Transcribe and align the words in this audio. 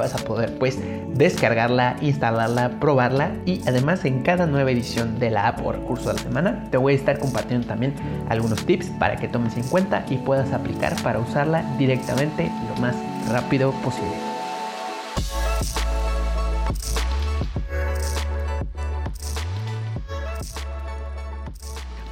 vas 0.00 0.14
a 0.14 0.18
poder 0.18 0.58
pues 0.58 0.78
descargarla, 1.14 1.96
instalarla, 2.00 2.80
probarla 2.80 3.32
y 3.46 3.60
además 3.66 4.04
en 4.04 4.22
cada 4.22 4.46
nueva 4.46 4.70
edición 4.70 5.18
de 5.18 5.30
la 5.30 5.48
app 5.48 5.64
o 5.64 5.72
recurso 5.72 6.08
de 6.08 6.14
la 6.14 6.22
semana 6.22 6.64
te 6.70 6.76
voy 6.76 6.94
a 6.94 6.96
estar 6.96 7.18
compartiendo 7.18 7.66
también 7.66 7.94
algunos 8.28 8.64
tips 8.66 8.86
para 8.98 9.16
que 9.16 9.28
tomes 9.28 9.56
en 9.56 9.64
cuenta 9.64 10.04
y 10.08 10.16
puedas 10.16 10.52
aplicar 10.52 11.00
para 11.02 11.18
usarla 11.18 11.64
directamente 11.78 12.50
lo 12.68 12.80
más 12.80 12.96
rápido 13.30 13.72
posible. 13.82 14.29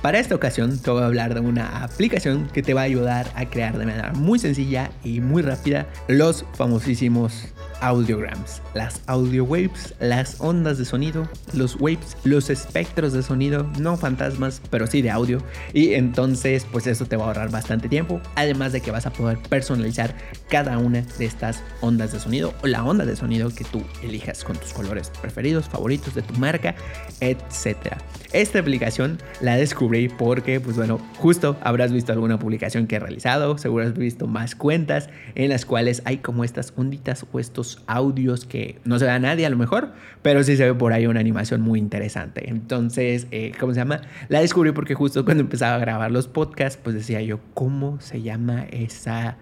Para 0.08 0.20
esta 0.20 0.34
ocasión 0.34 0.78
te 0.78 0.90
voy 0.90 1.02
a 1.02 1.04
hablar 1.04 1.34
de 1.34 1.40
una 1.40 1.84
aplicación 1.84 2.48
que 2.48 2.62
te 2.62 2.72
va 2.72 2.80
a 2.80 2.84
ayudar 2.84 3.30
a 3.34 3.44
crear 3.50 3.76
de 3.76 3.84
manera 3.84 4.14
muy 4.14 4.38
sencilla 4.38 4.90
y 5.04 5.20
muy 5.20 5.42
rápida 5.42 5.86
los 6.08 6.46
famosísimos 6.54 7.52
audiograms, 7.80 8.62
las 8.74 9.02
audio 9.06 9.44
waves, 9.44 9.94
las 10.00 10.40
ondas 10.40 10.78
de 10.78 10.86
sonido, 10.86 11.28
los 11.52 11.77
waves, 11.78 12.16
los 12.24 12.50
espectros 12.50 13.12
de 13.12 13.22
sonido, 13.22 13.70
no 13.78 13.96
fantasmas, 13.96 14.62
pero 14.70 14.86
sí 14.86 15.02
de 15.02 15.10
audio. 15.10 15.42
Y 15.74 15.92
entonces, 15.92 16.66
pues 16.72 16.86
eso 16.86 17.06
te 17.06 17.16
va 17.16 17.24
a 17.24 17.27
ahorrar 17.28 17.50
bastante 17.50 17.88
tiempo. 17.88 18.20
Además 18.34 18.72
de 18.72 18.80
que 18.80 18.90
vas 18.90 19.06
a 19.06 19.12
poder 19.12 19.38
personalizar 19.50 20.14
cada 20.48 20.78
una 20.78 21.02
de 21.02 21.24
estas 21.24 21.62
ondas 21.80 22.12
de 22.12 22.20
sonido 22.20 22.55
o 22.62 22.66
la 22.66 22.83
onda 22.83 23.05
de 23.05 23.14
sonido 23.14 23.50
que 23.55 23.64
tú 23.64 23.83
elijas 24.02 24.42
con 24.42 24.56
tus 24.56 24.72
colores 24.72 25.11
preferidos, 25.20 25.68
favoritos 25.68 26.14
de 26.14 26.22
tu 26.22 26.34
marca, 26.34 26.74
etcétera. 27.20 27.98
Esta 28.33 28.58
aplicación 28.58 29.18
la 29.40 29.56
descubrí 29.56 29.97
porque, 30.06 30.60
pues 30.60 30.77
bueno, 30.77 31.00
justo 31.16 31.56
habrás 31.60 31.92
visto 31.92 32.12
alguna 32.12 32.38
publicación 32.38 32.86
que 32.86 32.96
he 32.96 32.98
realizado, 33.00 33.58
seguro 33.58 33.84
has 33.84 33.94
visto 33.94 34.28
más 34.28 34.55
cuentas 34.55 35.10
en 35.34 35.48
las 35.48 35.64
cuales 35.64 36.02
hay 36.05 36.18
como 36.18 36.44
estas 36.44 36.72
onditas 36.77 37.27
o 37.32 37.40
estos 37.40 37.82
audios 37.88 38.44
que 38.44 38.78
no 38.84 39.00
se 39.00 39.06
ve 39.06 39.10
a 39.10 39.18
nadie 39.18 39.46
a 39.46 39.50
lo 39.50 39.56
mejor, 39.56 39.92
pero 40.22 40.44
sí 40.44 40.56
se 40.56 40.66
ve 40.66 40.74
por 40.74 40.92
ahí 40.92 41.06
una 41.06 41.18
animación 41.18 41.60
muy 41.60 41.80
interesante. 41.80 42.48
Entonces, 42.48 43.27
eh, 43.32 43.52
¿cómo 43.58 43.74
se 43.74 43.80
llama? 43.80 44.02
La 44.28 44.40
descubrí 44.40 44.70
porque 44.70 44.94
justo 44.94 45.24
cuando 45.24 45.42
empezaba 45.42 45.74
a 45.74 45.78
grabar 45.78 46.12
los 46.12 46.28
podcasts, 46.28 46.78
pues 46.80 46.94
decía 46.94 47.20
yo, 47.22 47.40
¿cómo 47.55 48.00
se 48.00 48.22
llama 48.22 48.66
esa 48.70 49.38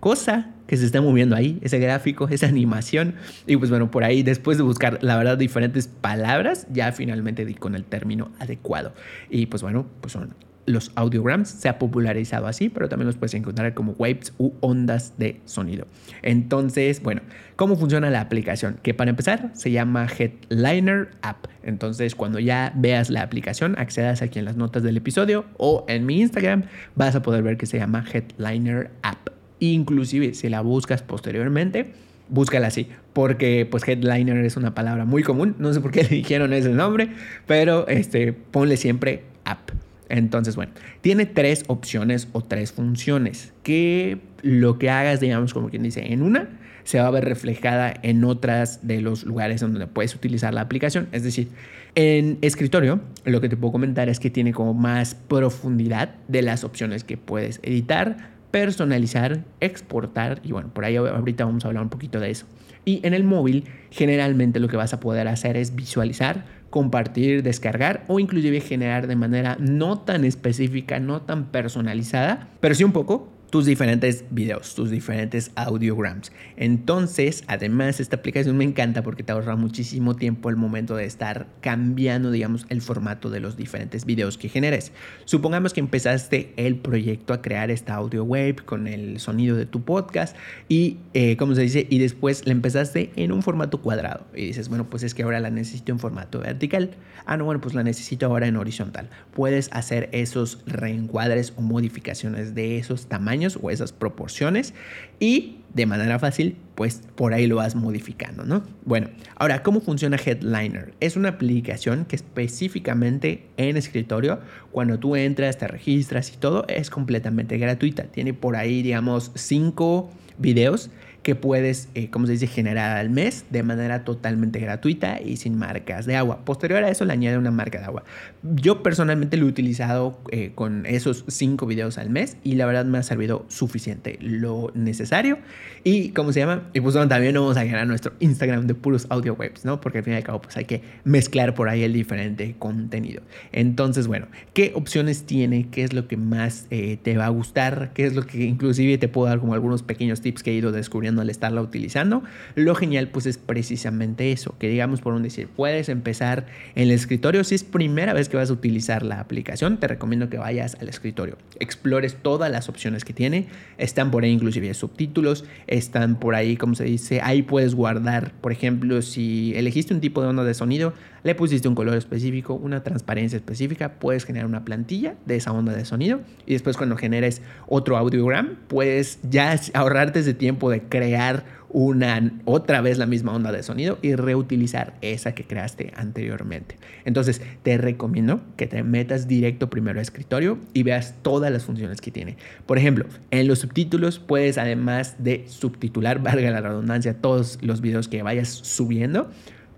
cosa 0.00 0.52
que 0.66 0.76
se 0.76 0.84
está 0.84 1.00
moviendo 1.00 1.36
ahí, 1.36 1.58
ese 1.62 1.78
gráfico, 1.78 2.28
esa 2.28 2.46
animación. 2.46 3.14
Y 3.46 3.56
pues 3.56 3.70
bueno, 3.70 3.90
por 3.90 4.04
ahí 4.04 4.22
después 4.22 4.56
de 4.58 4.64
buscar, 4.64 4.98
la 5.02 5.16
verdad, 5.16 5.38
diferentes 5.38 5.88
palabras, 5.88 6.66
ya 6.72 6.92
finalmente 6.92 7.44
di 7.44 7.54
con 7.54 7.74
el 7.74 7.84
término 7.84 8.30
adecuado. 8.38 8.92
Y 9.30 9.46
pues 9.46 9.62
bueno, 9.62 9.86
pues 10.00 10.12
son 10.12 10.34
los 10.66 10.90
audiograms, 10.96 11.48
se 11.48 11.68
ha 11.68 11.78
popularizado 11.78 12.48
así, 12.48 12.68
pero 12.68 12.88
también 12.88 13.06
los 13.06 13.16
puedes 13.16 13.34
encontrar 13.34 13.72
como 13.74 13.92
waves 13.92 14.34
u 14.38 14.52
ondas 14.60 15.14
de 15.16 15.40
sonido. 15.44 15.86
Entonces, 16.22 17.02
bueno, 17.02 17.22
¿cómo 17.54 17.76
funciona 17.76 18.10
la 18.10 18.20
aplicación? 18.20 18.78
Que 18.82 18.92
para 18.92 19.10
empezar 19.10 19.50
se 19.54 19.70
llama 19.70 20.06
Headliner 20.06 21.10
App. 21.22 21.46
Entonces, 21.62 22.16
cuando 22.16 22.40
ya 22.40 22.72
veas 22.74 23.10
la 23.10 23.22
aplicación, 23.22 23.76
accedas 23.78 24.22
aquí 24.22 24.40
en 24.40 24.44
las 24.44 24.56
notas 24.56 24.82
del 24.82 24.96
episodio 24.96 25.44
o 25.56 25.84
en 25.88 26.04
mi 26.04 26.20
Instagram, 26.20 26.64
vas 26.96 27.14
a 27.14 27.22
poder 27.22 27.42
ver 27.42 27.56
que 27.56 27.66
se 27.66 27.78
llama 27.78 28.04
Headliner 28.12 28.90
App. 29.02 29.28
Inclusive 29.60 30.34
si 30.34 30.48
la 30.48 30.60
buscas 30.60 31.02
posteriormente, 31.02 31.92
búscala 32.28 32.66
así, 32.68 32.88
porque 33.12 33.66
pues 33.70 33.86
headliner 33.86 34.44
es 34.44 34.56
una 34.56 34.74
palabra 34.74 35.04
muy 35.04 35.22
común, 35.22 35.54
no 35.58 35.72
sé 35.72 35.80
por 35.80 35.90
qué 35.90 36.02
le 36.10 36.10
dijeron 36.10 36.52
ese 36.52 36.70
nombre, 36.70 37.10
pero 37.46 37.86
este, 37.88 38.32
ponle 38.32 38.76
siempre 38.76 39.24
app. 39.44 39.70
Entonces, 40.08 40.54
bueno, 40.54 40.72
tiene 41.00 41.26
tres 41.26 41.64
opciones 41.66 42.28
o 42.32 42.40
tres 42.40 42.72
funciones 42.72 43.52
que 43.62 44.18
lo 44.42 44.78
que 44.78 44.90
hagas, 44.90 45.20
digamos, 45.20 45.52
como 45.52 45.68
quien 45.68 45.82
dice, 45.82 46.12
en 46.12 46.22
una 46.22 46.48
se 46.84 47.00
va 47.00 47.08
a 47.08 47.10
ver 47.10 47.24
reflejada 47.24 47.94
en 48.02 48.22
otras 48.22 48.86
de 48.86 49.00
los 49.00 49.24
lugares 49.24 49.60
donde 49.60 49.86
puedes 49.88 50.14
utilizar 50.14 50.54
la 50.54 50.60
aplicación. 50.60 51.08
Es 51.10 51.24
decir, 51.24 51.48
en 51.96 52.38
escritorio, 52.42 53.00
lo 53.24 53.40
que 53.40 53.48
te 53.48 53.56
puedo 53.56 53.72
comentar 53.72 54.08
es 54.08 54.20
que 54.20 54.30
tiene 54.30 54.52
como 54.52 54.72
más 54.72 55.16
profundidad 55.16 56.14
de 56.28 56.42
las 56.42 56.62
opciones 56.62 57.02
que 57.02 57.16
puedes 57.16 57.58
editar, 57.64 58.35
personalizar, 58.56 59.44
exportar 59.60 60.40
y 60.42 60.52
bueno, 60.52 60.70
por 60.72 60.86
ahí 60.86 60.96
ahorita 60.96 61.44
vamos 61.44 61.66
a 61.66 61.68
hablar 61.68 61.82
un 61.82 61.90
poquito 61.90 62.20
de 62.20 62.30
eso. 62.30 62.46
Y 62.86 63.06
en 63.06 63.12
el 63.12 63.22
móvil 63.22 63.64
generalmente 63.90 64.60
lo 64.60 64.68
que 64.68 64.78
vas 64.78 64.94
a 64.94 64.98
poder 64.98 65.28
hacer 65.28 65.58
es 65.58 65.76
visualizar, 65.76 66.46
compartir, 66.70 67.42
descargar 67.42 68.04
o 68.08 68.18
inclusive 68.18 68.62
generar 68.62 69.08
de 69.08 69.16
manera 69.16 69.58
no 69.60 69.98
tan 69.98 70.24
específica, 70.24 70.98
no 71.00 71.20
tan 71.20 71.50
personalizada, 71.50 72.48
pero 72.60 72.74
sí 72.74 72.82
un 72.82 72.92
poco 72.92 73.28
tus 73.50 73.64
diferentes 73.64 74.24
videos, 74.30 74.74
tus 74.74 74.90
diferentes 74.90 75.52
audiograms. 75.54 76.32
Entonces, 76.56 77.44
además, 77.46 78.00
esta 78.00 78.16
aplicación 78.16 78.56
me 78.56 78.64
encanta 78.64 79.02
porque 79.02 79.22
te 79.22 79.32
ahorra 79.32 79.56
muchísimo 79.56 80.16
tiempo 80.16 80.50
el 80.50 80.56
momento 80.56 80.96
de 80.96 81.04
estar 81.04 81.46
cambiando, 81.60 82.30
digamos, 82.30 82.66
el 82.70 82.80
formato 82.80 83.30
de 83.30 83.40
los 83.40 83.56
diferentes 83.56 84.04
videos 84.04 84.36
que 84.36 84.48
generes. 84.48 84.92
Supongamos 85.24 85.72
que 85.72 85.80
empezaste 85.80 86.52
el 86.56 86.76
proyecto 86.76 87.32
a 87.32 87.42
crear 87.42 87.70
esta 87.70 87.94
audio 87.94 88.24
wave 88.24 88.56
con 88.56 88.88
el 88.88 89.20
sonido 89.20 89.56
de 89.56 89.66
tu 89.66 89.82
podcast 89.82 90.36
y, 90.68 90.98
eh, 91.14 91.36
como 91.36 91.54
se 91.54 91.62
dice, 91.62 91.86
y 91.88 91.98
después 91.98 92.46
la 92.46 92.52
empezaste 92.52 93.12
en 93.16 93.30
un 93.30 93.42
formato 93.42 93.80
cuadrado 93.80 94.26
y 94.34 94.46
dices, 94.46 94.68
bueno, 94.68 94.90
pues 94.90 95.02
es 95.02 95.14
que 95.14 95.22
ahora 95.22 95.40
la 95.40 95.50
necesito 95.50 95.92
en 95.92 96.00
formato 96.00 96.40
vertical. 96.40 96.90
Ah, 97.26 97.36
no, 97.36 97.44
bueno, 97.44 97.60
pues 97.60 97.74
la 97.74 97.82
necesito 97.82 98.26
ahora 98.26 98.48
en 98.48 98.56
horizontal. 98.56 99.08
Puedes 99.34 99.68
hacer 99.72 100.08
esos 100.12 100.62
reencuadres 100.66 101.52
o 101.56 101.62
modificaciones 101.62 102.54
de 102.54 102.78
esos 102.78 103.06
tamaños 103.06 103.35
o 103.62 103.70
esas 103.70 103.92
proporciones 103.92 104.74
y 105.20 105.58
de 105.74 105.84
manera 105.84 106.18
fácil, 106.18 106.56
pues 106.74 107.02
por 107.16 107.34
ahí 107.34 107.46
lo 107.46 107.56
vas 107.56 107.74
modificando, 107.74 108.44
¿no? 108.44 108.62
Bueno, 108.86 109.08
ahora, 109.36 109.62
¿cómo 109.62 109.80
funciona 109.80 110.16
Headliner? 110.16 110.94
Es 111.00 111.16
una 111.16 111.30
aplicación 111.30 112.06
que 112.06 112.16
específicamente 112.16 113.44
en 113.58 113.76
escritorio, 113.76 114.40
cuando 114.72 114.98
tú 114.98 115.16
entras, 115.16 115.58
te 115.58 115.68
registras 115.68 116.32
y 116.32 116.38
todo, 116.38 116.64
es 116.68 116.88
completamente 116.88 117.58
gratuita. 117.58 118.04
Tiene 118.04 118.32
por 118.32 118.56
ahí, 118.56 118.82
digamos, 118.82 119.32
cinco 119.34 120.10
videos 120.38 120.90
que 121.26 121.34
puedes, 121.34 121.88
eh, 121.96 122.08
como 122.08 122.26
se 122.26 122.34
dice, 122.34 122.46
generar 122.46 122.96
al 122.96 123.10
mes 123.10 123.46
de 123.50 123.64
manera 123.64 124.04
totalmente 124.04 124.60
gratuita 124.60 125.20
y 125.20 125.38
sin 125.38 125.58
marcas 125.58 126.06
de 126.06 126.14
agua. 126.14 126.44
Posterior 126.44 126.84
a 126.84 126.88
eso 126.88 127.04
le 127.04 127.12
añade 127.12 127.36
una 127.36 127.50
marca 127.50 127.80
de 127.80 127.84
agua. 127.84 128.04
Yo 128.44 128.84
personalmente 128.84 129.36
lo 129.36 129.46
he 129.46 129.48
utilizado 129.48 130.20
eh, 130.30 130.52
con 130.54 130.86
esos 130.86 131.24
cinco 131.26 131.66
videos 131.66 131.98
al 131.98 132.10
mes 132.10 132.36
y 132.44 132.54
la 132.54 132.64
verdad 132.64 132.84
me 132.84 132.98
ha 132.98 133.02
servido 133.02 133.44
suficiente 133.48 134.20
lo 134.20 134.70
necesario. 134.76 135.38
Y 135.82 136.10
como 136.10 136.32
se 136.32 136.38
llama, 136.38 136.70
y 136.72 136.80
pues 136.80 136.94
bueno, 136.94 137.08
también 137.08 137.34
vamos 137.34 137.56
a 137.56 137.64
llenar 137.64 137.88
nuestro 137.88 138.12
Instagram 138.20 138.68
de 138.68 138.76
puros 138.76 139.08
audio 139.10 139.34
webs, 139.34 139.64
¿no? 139.64 139.80
Porque 139.80 139.98
al 139.98 140.04
fin 140.04 140.12
y 140.12 140.16
al 140.18 140.22
cabo 140.22 140.40
pues 140.40 140.56
hay 140.56 140.66
que 140.66 140.82
mezclar 141.02 141.54
por 141.54 141.68
ahí 141.68 141.82
el 141.82 141.92
diferente 141.92 142.54
contenido. 142.56 143.22
Entonces, 143.50 144.06
bueno, 144.06 144.28
¿qué 144.54 144.70
opciones 144.76 145.24
tiene? 145.24 145.70
¿Qué 145.72 145.82
es 145.82 145.92
lo 145.92 146.06
que 146.06 146.16
más 146.16 146.68
eh, 146.70 146.98
te 147.02 147.16
va 147.16 147.26
a 147.26 147.30
gustar? 147.30 147.90
¿Qué 147.94 148.06
es 148.06 148.14
lo 148.14 148.24
que 148.24 148.44
inclusive 148.44 148.96
te 148.96 149.08
puedo 149.08 149.26
dar 149.26 149.40
como 149.40 149.54
algunos 149.54 149.82
pequeños 149.82 150.20
tips 150.20 150.44
que 150.44 150.52
he 150.52 150.54
ido 150.54 150.70
descubriendo? 150.70 151.15
Al 151.22 151.30
estarla 151.30 151.60
utilizando. 151.60 152.22
Lo 152.54 152.74
genial 152.74 153.08
pues 153.08 153.26
es 153.26 153.38
precisamente 153.38 154.32
eso, 154.32 154.54
que 154.58 154.68
digamos 154.68 155.00
por 155.00 155.14
un 155.14 155.22
decir, 155.22 155.48
puedes 155.48 155.88
empezar 155.88 156.46
en 156.74 156.84
el 156.84 156.90
escritorio. 156.90 157.44
Si 157.44 157.54
es 157.54 157.64
primera 157.64 158.12
vez 158.12 158.28
que 158.28 158.36
vas 158.36 158.50
a 158.50 158.52
utilizar 158.52 159.02
la 159.02 159.20
aplicación, 159.20 159.78
te 159.78 159.88
recomiendo 159.88 160.28
que 160.28 160.38
vayas 160.38 160.76
al 160.80 160.88
escritorio, 160.88 161.36
explores 161.60 162.16
todas 162.22 162.50
las 162.50 162.68
opciones 162.68 163.04
que 163.04 163.12
tiene. 163.12 163.46
Están 163.78 164.10
por 164.10 164.24
ahí 164.24 164.30
inclusive 164.30 164.72
subtítulos, 164.74 165.44
están 165.66 166.18
por 166.18 166.34
ahí, 166.34 166.56
como 166.56 166.74
se 166.74 166.84
dice, 166.84 167.20
ahí 167.22 167.42
puedes 167.42 167.74
guardar, 167.74 168.32
por 168.40 168.52
ejemplo, 168.52 169.02
si 169.02 169.54
elegiste 169.54 169.94
un 169.94 170.00
tipo 170.00 170.22
de 170.22 170.28
onda 170.28 170.44
de 170.44 170.54
sonido, 170.54 170.92
le 171.22 171.34
pusiste 171.34 171.66
un 171.66 171.74
color 171.74 171.96
específico, 171.96 172.54
una 172.54 172.84
transparencia 172.84 173.36
específica, 173.36 173.94
puedes 173.94 174.24
generar 174.24 174.46
una 174.46 174.64
plantilla 174.64 175.16
de 175.26 175.36
esa 175.36 175.50
onda 175.52 175.72
de 175.72 175.84
sonido 175.84 176.20
y 176.46 176.52
después 176.52 176.76
cuando 176.76 176.96
generes 176.96 177.42
otro 177.66 177.96
audiogram, 177.96 178.56
puedes 178.68 179.18
ya 179.28 179.58
ahorrarte 179.74 180.20
ese 180.20 180.34
tiempo 180.34 180.70
de 180.70 180.82
crear 180.96 181.44
una 181.68 182.32
otra 182.46 182.80
vez 182.80 182.96
la 182.96 183.04
misma 183.04 183.34
onda 183.34 183.52
de 183.52 183.62
sonido 183.62 183.98
y 184.00 184.14
reutilizar 184.14 184.94
esa 185.02 185.34
que 185.34 185.44
creaste 185.44 185.92
anteriormente. 185.94 186.76
Entonces, 187.04 187.42
te 187.62 187.76
recomiendo 187.76 188.40
que 188.56 188.66
te 188.66 188.82
metas 188.82 189.28
directo 189.28 189.68
primero 189.68 189.98
a 189.98 190.02
escritorio 190.02 190.58
y 190.72 190.84
veas 190.84 191.14
todas 191.20 191.52
las 191.52 191.64
funciones 191.64 192.00
que 192.00 192.10
tiene. 192.10 192.36
Por 192.64 192.78
ejemplo, 192.78 193.04
en 193.30 193.46
los 193.46 193.58
subtítulos 193.58 194.18
puedes 194.18 194.56
además 194.56 195.16
de 195.18 195.44
subtitular, 195.48 196.18
valga 196.22 196.50
la 196.50 196.62
redundancia, 196.62 197.20
todos 197.20 197.58
los 197.60 197.82
videos 197.82 198.08
que 198.08 198.22
vayas 198.22 198.48
subiendo, 198.48 199.30